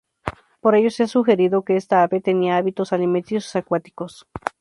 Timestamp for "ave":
2.01-2.21